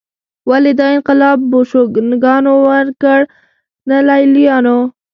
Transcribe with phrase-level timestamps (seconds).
[0.49, 3.19] ولې دا انقلاب بوشونګانو وکړ
[3.89, 4.77] نه لېلیانو